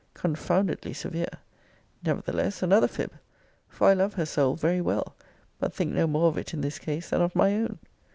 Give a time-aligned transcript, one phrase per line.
[0.15, 1.29] Confoundedly severe!
[2.03, 3.11] Nevertheless, another fib!
[3.69, 5.13] For I love her soul very well;
[5.59, 7.77] but think no more of it in this case than of my own.